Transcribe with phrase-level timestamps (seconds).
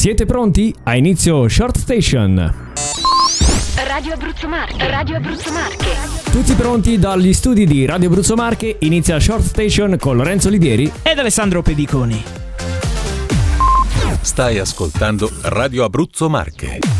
[0.00, 0.74] Siete pronti?
[0.84, 2.72] A inizio Short Station.
[3.86, 6.30] Radio Abruzzo Marche, Radio Abruzzo Marche.
[6.30, 8.78] Tutti pronti dagli studi di Radio Abruzzo Marche?
[8.80, 12.24] Inizia Short Station con Lorenzo Livieri ed Alessandro Pediconi.
[14.22, 16.99] Stai ascoltando Radio Abruzzo Marche.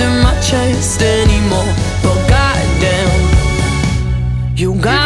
[0.00, 1.72] in my chest anymore.
[2.02, 3.20] But goddamn,
[4.56, 5.03] you got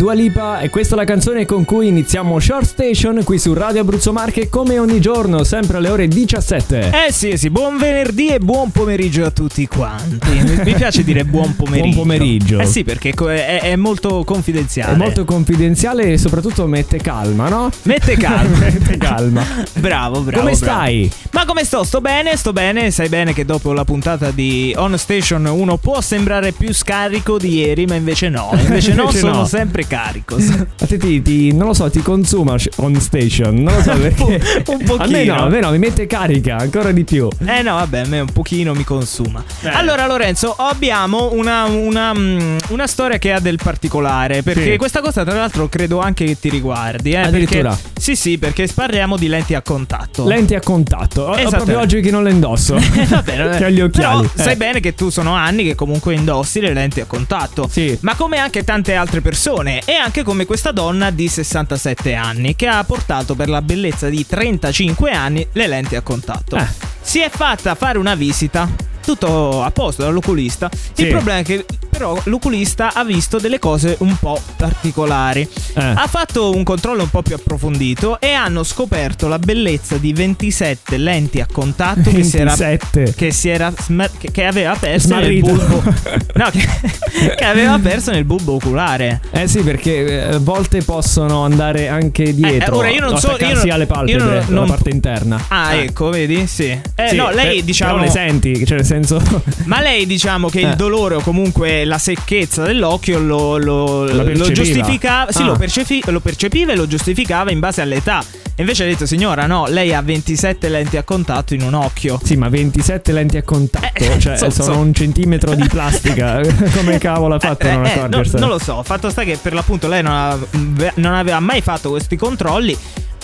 [0.00, 3.82] Dua Lipa e questa è la canzone con cui iniziamo Short Station qui su Radio
[3.82, 7.06] Abruzzo Marche come ogni giorno, sempre alle ore 17.
[7.06, 10.30] Eh sì, sì, buon venerdì e buon pomeriggio a tutti quanti.
[10.64, 11.96] Mi piace dire buon pomeriggio.
[11.96, 12.60] Buon pomeriggio.
[12.60, 14.94] Eh sì, perché è, è molto confidenziale.
[14.94, 17.68] È molto confidenziale e soprattutto mette calma, no?
[17.82, 18.56] Mette calma.
[18.56, 19.44] mette calma.
[19.74, 20.44] Bravo, bravo.
[20.44, 20.54] Come bravo.
[20.54, 21.12] stai?
[21.32, 21.84] Ma come sto?
[21.84, 22.90] Sto bene, sto bene.
[22.90, 27.56] Sai bene che dopo la puntata di On Station uno può sembrare più scarico di
[27.56, 28.48] ieri, ma invece no.
[28.54, 29.44] Invece no, Invece sono no.
[29.44, 30.36] sempre carico.
[30.80, 33.54] A te ti, ti- non lo so, ti consuma on station.
[33.56, 34.40] Non lo so perché.
[34.68, 35.02] Un pochino.
[35.02, 37.28] A me no, a me no, mi mette carica ancora di più.
[37.44, 39.42] Eh no, vabbè, a me un pochino mi consuma.
[39.64, 44.42] Allora, Lorenzo, abbiamo una, una, mm, una storia che ha del particolare.
[44.42, 44.76] Perché Sì.
[44.78, 47.10] questa cosa, tra l'altro, credo anche che ti riguardi.
[47.12, 47.70] Eh, Addirittura.
[47.70, 50.26] perché- sì, sì, perché parliamo di lenti a contatto.
[50.26, 51.22] Lenti a contatto.
[51.22, 52.76] Ho- Ho proprio oggi che non le indosso.
[53.00, 53.56] Eh, vabbè, vabbè.
[53.58, 54.26] che ho gli occhiali.
[54.32, 54.56] Però sai Eh.
[54.56, 57.68] bene che tu sono anni che comunque indossi le lenti a contatto.
[57.70, 57.96] Sì.
[58.00, 62.66] Ma come anche tante altre altre e anche come questa donna di 67 anni che
[62.66, 66.56] ha portato per la bellezza di 35 anni le lenti a contatto.
[66.56, 66.66] Eh.
[67.00, 68.68] Si è fatta fare una visita,
[69.14, 70.68] tutto a posto dall'oculista.
[70.92, 71.02] Sì.
[71.02, 75.46] Il problema è che però l'oculista ha visto delle cose un po' particolari.
[75.74, 75.80] Eh.
[75.82, 80.96] Ha fatto un controllo un po' più approfondito e hanno scoperto la bellezza di 27
[80.96, 83.14] lenti a contatto che si era 27.
[83.16, 85.46] che si era smar- che, che aveva perso Smarrito.
[85.46, 85.82] nel bulbo
[86.34, 91.42] no che, che aveva perso nel bulbo oculare Eh sì, perché eh, a volte possono
[91.44, 92.74] andare anche dietro.
[92.76, 95.44] Eh, ora io non so- io non- alle palpebre, io non- la non- parte interna.
[95.48, 95.82] ah Eh.
[95.84, 99.42] ecco vedi sì, eh, Sì, no lei per- diciamo Però le senti, cioè nel senso...
[99.64, 100.68] ma lei diciamo che Eh.
[100.68, 105.46] il dolore o comunque la secchezza dell'occhio lo, lo, lo giustificava sì Ah.
[105.46, 108.22] lo, percepi- lo percepiva e lo giustificava in base all'età
[108.56, 112.36] invece ha detto signora no lei ha 27 lenti a contatto in un occhio Sì,
[112.36, 116.40] ma 27 lenti a contatto, Eh, cioè so- sono so- un centimetro di plastica.
[116.76, 118.40] Come cavolo ha fatto a non Eh, eh, no, accorgersene?
[118.40, 121.88] non lo so, fatto sta che per l'appunto lei non, ave- non aveva mai fatto
[121.90, 122.76] questi controlli.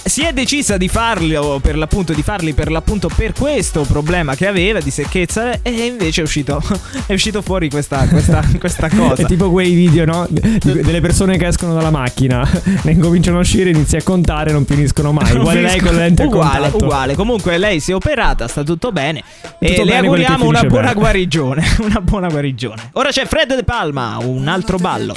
[0.06, 4.46] Si è decisa di farli per l'appunto di farli per l'appunto per questo problema che
[4.46, 6.62] aveva di secchezza e invece è uscito
[7.06, 9.22] è uscito fuori questa, questa, questa cosa.
[9.22, 10.24] È tipo quei video, no?
[10.30, 12.48] Di- delle persone che escono dalla macchina,
[12.82, 15.32] ne incominciano a uscire, inizi a contare, non finiscono mai.
[15.32, 17.14] Non Uguale lei finisco- con le lenti a uguale, uguale.
[17.16, 19.22] Comunque lei si è operata, sta tutto bene.
[19.58, 21.00] e Tutto le bene che auguriamo una buona bene.
[21.00, 21.64] guarigione.
[21.80, 22.90] Una buona guarigione.
[22.92, 25.14] Ora c'è Fred De Palma, un altro ballo.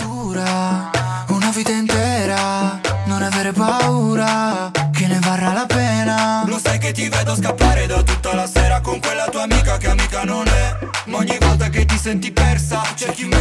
[1.32, 3.79] Una vita intera, non avere paura,
[12.00, 13.39] senti persa, cerchi me.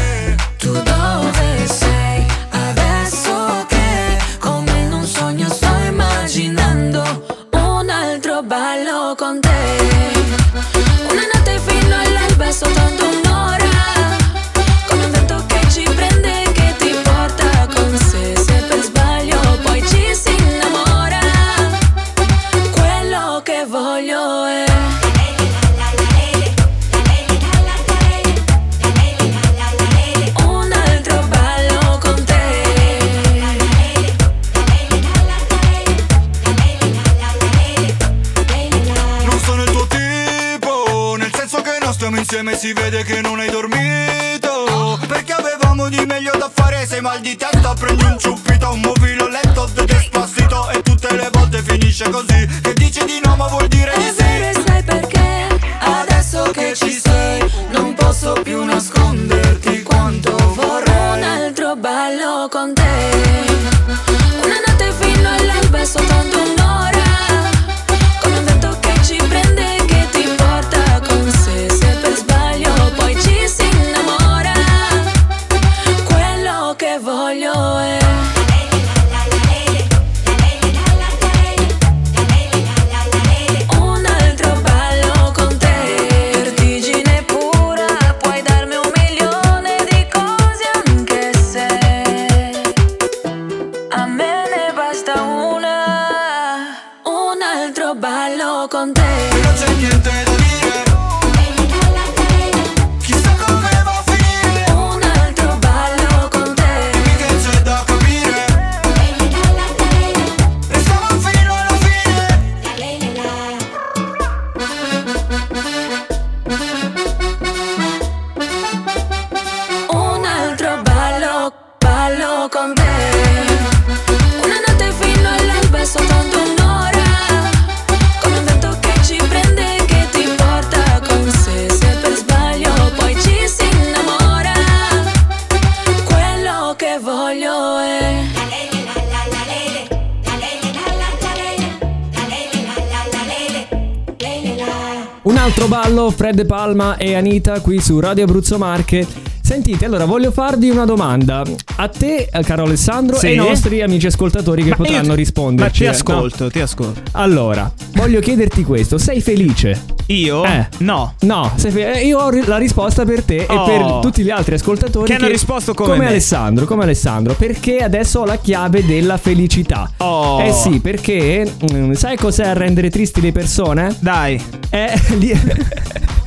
[145.22, 149.27] Un altro ballo, Fred Palma e Anita qui su Radio Abruzzo Marche.
[149.48, 151.42] Sentite, allora voglio farvi una domanda
[151.76, 153.28] a te, eh, caro Alessandro, Sì?
[153.28, 155.84] e ai nostri amici ascoltatori che Ma potranno risponderci.
[155.84, 157.00] Ma ti eh, ascolto, ti ascolto.
[157.02, 157.08] no?
[157.12, 159.84] Allora, voglio chiederti questo: sei felice?
[160.08, 160.44] Io?
[160.44, 160.68] Eh.
[160.80, 161.14] No.
[161.20, 163.64] No, fe- eh, io ho la risposta per te Oh.
[163.64, 166.08] e per tutti gli altri ascoltatori Che hanno risposto come me.
[166.08, 169.90] Alessandro, come Alessandro, perché adesso ho la chiave della felicità.
[169.96, 170.42] Oh.
[170.42, 173.96] Eh sì, perché mm, sai cos'è a rendere tristi le persone?
[173.98, 174.38] Dai.
[174.68, 175.32] È, lì-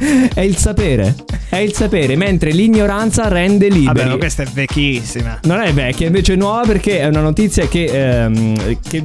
[0.33, 1.15] è il sapere.
[1.49, 4.07] è il sapere, mentre l'ignoranza rende liberi.
[4.07, 5.39] Vabbè, questa è vecchissima.
[5.43, 9.03] Non è vecchia, invece è nuova perché è una notizia che, ehm, che,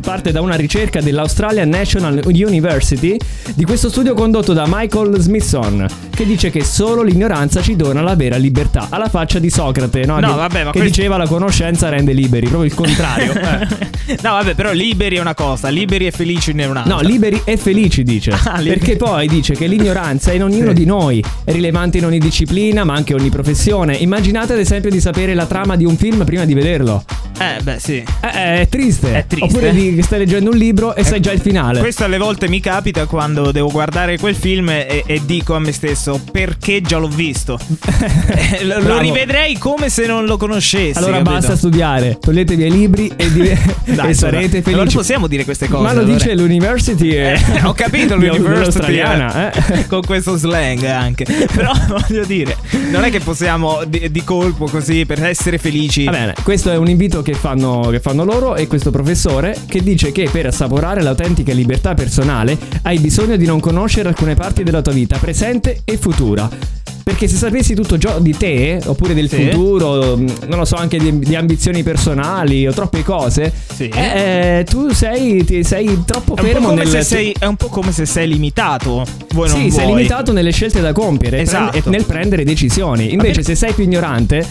[0.00, 3.16] parte da una ricerca dell'Australian National University
[3.54, 8.14] di questo studio condotto da Michael Smithson che dice che solo l'ignoranza ci dona la
[8.14, 8.86] vera libertà.
[8.90, 10.20] Alla faccia di Socrate, no?
[10.20, 13.32] No, che, vabbè, ma che questo- diceva la conoscenza rende liberi, proprio il contrario.
[14.04, 14.18] Eh.
[14.20, 16.92] no, vabbè, però liberi è una cosa, liberi e felici ne è un'altra.
[16.92, 18.32] No, liberi e felici dice.
[18.32, 18.80] Ah, liberi.
[18.80, 20.74] Perché poi dice che l'ignoranza è in ognuno Sì.
[20.74, 23.94] di noi, è rilevante in ogni disciplina, ma anche ogni professione.
[23.96, 27.04] Immaginate ad esempio di sapere la trama di un film prima di vederlo.
[27.38, 27.96] Eh, beh, sì.
[28.20, 29.14] Eh, è triste.
[29.14, 29.44] È triste.
[29.46, 31.80] Oppure di, che stai leggendo un libro e sai già il finale.
[31.80, 35.72] Questo alle volte mi capita quando devo guardare quel film e, e dico a me
[35.72, 37.58] stesso perché già l'ho visto.
[38.52, 40.96] Eh, lo, lo rivedrei come se non lo conoscessi.
[40.98, 41.30] Allora capito?
[41.32, 43.50] basta studiare, toglietevi i libri e, di-
[43.94, 44.96] Dai, e sarete Non felici.
[44.96, 45.82] possiamo dire queste cose.
[45.82, 46.14] Ma lo allora.
[46.14, 47.10] dice l'university.
[47.10, 49.86] eh, Eh, ho capito l'university dell'australiana, eh.
[49.86, 51.24] con questo slang anche.
[51.52, 52.56] Però voglio dire,
[52.90, 56.04] non è che possiamo di, di colpo così per essere felici.
[56.04, 59.82] Va bene, questo è un invito che fanno, che fanno loro e questo professore che
[59.82, 64.82] dice che per assaporare l'autentica libertà personale hai bisogno di non conoscere alcune parti della
[64.82, 66.81] tua vita, presente e futura.
[67.02, 69.50] Perché se sapessi tutto già di te, oppure del Sì.
[69.50, 73.88] futuro, mh, non lo so, anche di, di ambizioni personali o troppe cose, Sì.
[73.88, 77.90] eh, tu sei, ti- sei troppo È fermo nel se sei, è un po' come
[77.92, 79.04] se sei limitato.
[79.32, 81.76] Vuoi sì, sei limitato nelle scelte da compiere Esatto.
[81.76, 83.12] e nel prendere decisioni.
[83.12, 84.46] Invece, se sei più ignorante,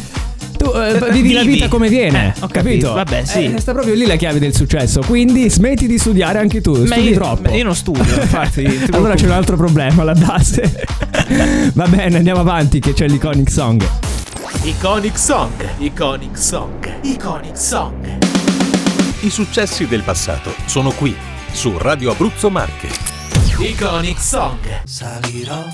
[0.61, 2.33] tu eh, vivi la vita come viene.
[2.35, 2.93] Eh, ho capito.
[2.93, 3.45] Vabbè, sì.
[3.45, 5.01] Eh, sta proprio lì la chiave del successo.
[5.05, 6.77] Quindi smetti di studiare anche tu.
[6.77, 7.49] Ma studi io, troppo.
[7.49, 8.63] ma io non studio, infatti.
[8.85, 10.85] ti allora c'è un altro problema, la base.
[11.73, 13.83] Va bene, andiamo avanti che c'è l'iconic song.
[14.63, 18.17] Iconic Song, Iconic Song, Iconic Song.
[19.21, 21.15] I successi del passato sono qui,
[21.51, 22.87] su Radio Abruzzo Marche.
[23.57, 24.57] Iconic Song.
[24.83, 25.65] Salirò,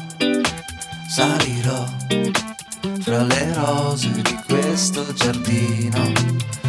[1.09, 1.85] salirò
[3.07, 4.21] fra le rose di
[4.77, 6.13] questo giardino.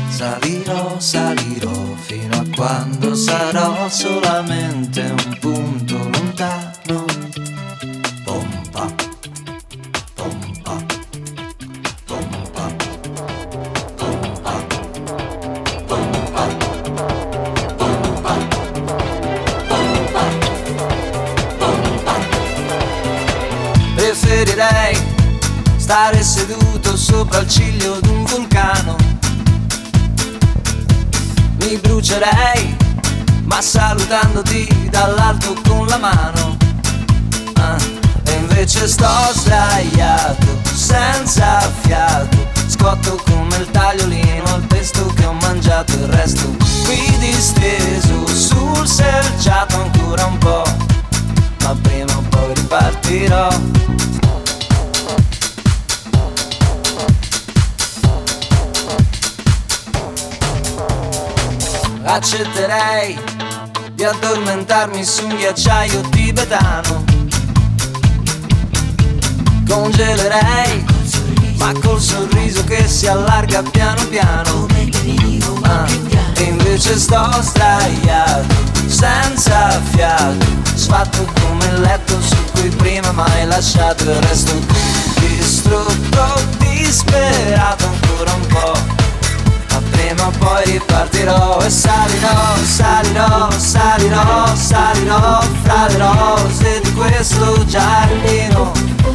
[0.08, 6.17] Salirò, salirò fino a quando sarò solamente un punto
[32.28, 32.76] brucerei,
[33.44, 36.56] ma salutandoti dall'alto con la mano.
[37.54, 37.76] Ah,
[38.24, 42.46] e invece sto sdraiato, senza fiato.
[42.66, 46.46] Scotto come il tagliolino al pesto che ho mangiato il resto.
[46.84, 50.64] Qui disteso sul selciato ancora un po'.
[51.62, 53.48] Ma prima o poi ripartirò.
[62.18, 63.16] Accetterei
[63.92, 67.04] di addormentarmi su un ghiacciaio tibetano.
[69.68, 70.84] Congelerei,
[71.58, 74.66] ma col sorriso che si allarga piano piano.
[75.62, 75.86] Ah,
[76.34, 78.52] e invece sto sdraiato,
[78.88, 80.44] senza fiato,
[80.74, 84.54] sfatto come il letto su cui prima mai lasciato il resto
[85.20, 88.87] distrutto, disperato ancora un po'.
[90.28, 98.72] O poi ripartirò e salirò, salirò, salirò, salirò fra le rose di questo giardino.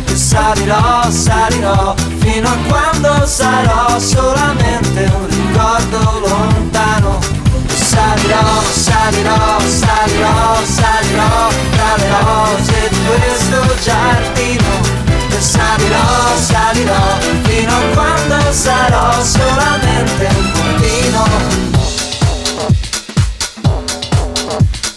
[0.08, 7.20] E salirò, salirò fino a quando sarò solamente un ricordo lontano.
[7.67, 15.02] E salirò, salirò, salirò, salirò fra le rose di questo giardino.
[15.44, 21.28] Salirò, salirò fino a quando sarò solamente un puntino.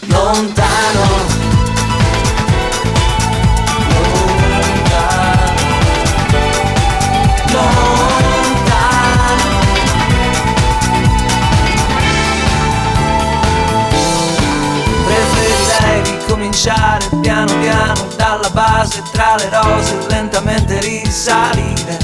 [0.07, 0.76] Lontano,
[18.87, 21.99] base tra le rose lentamente risalire.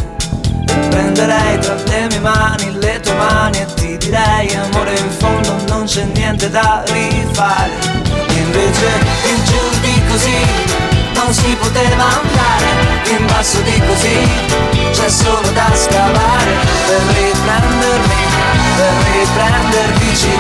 [0.67, 5.57] E prenderei tra le mie mani le tue mani e ti direi amore in fondo
[5.69, 7.71] non c'è niente da rifare.
[8.29, 8.89] Invece
[9.31, 10.45] in giù di così
[11.15, 12.91] non si poteva andare.
[13.17, 14.19] In basso di così
[14.93, 16.53] c'è solo da scavare.
[16.87, 18.23] Per riprendermi
[18.77, 20.31] per riprendermi ci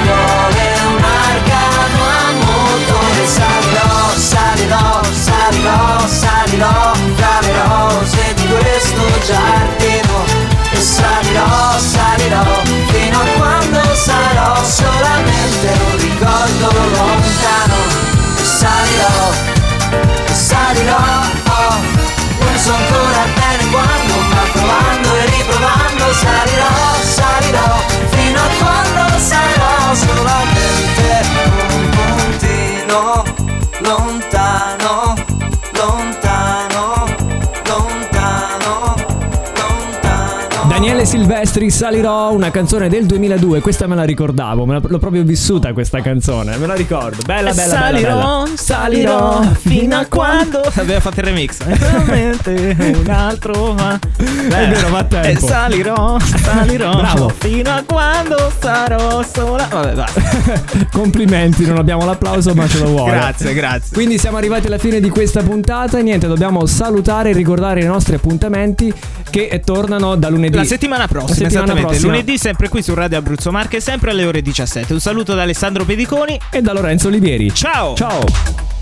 [41.26, 43.60] Silvestri, Salirò, una canzone del 2002.
[43.60, 46.56] Questa me la ricordavo, me la- l'ho proprio vissuta questa canzone.
[46.56, 47.22] Me la ricordo.
[47.24, 47.74] Bella, bella, bella.
[47.78, 48.56] salirò, bella.
[48.56, 50.60] salirò fino a quando.
[50.74, 51.62] Aveva fatto il remix.
[51.62, 53.72] Veramente un altro.
[53.74, 53.96] Ma...
[54.16, 55.46] È vero, va a tempo.
[55.46, 57.28] Salirò, salirò Bravo.
[57.38, 59.68] fino a quando sarò sola.
[59.70, 60.22] Vabbè, basta.
[60.90, 63.12] Complimenti, non abbiamo l'applauso, ma ce lo vuole.
[63.12, 63.94] Grazie, grazie.
[63.94, 65.98] Quindi siamo arrivati alla fine di questa puntata.
[65.98, 68.92] e Niente, dobbiamo salutare e ricordare i nostri appuntamenti
[69.30, 70.56] che eh, tornano da lunedì.
[70.56, 71.88] La settimana prossima, esattamente.
[71.88, 72.10] prossima.
[72.10, 74.92] Lunedì, sempre qui su Radio Abruzzo Marche, sempre alle ore 17.
[74.92, 76.38] Un saluto da Alessandro Pediconi.
[76.50, 77.52] E da Lorenzo Olivieri.
[77.54, 77.94] Ciao!
[77.94, 78.24] Ciao.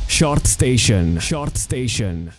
[0.06, 1.16] Short Station.
[1.20, 2.30] Short Station.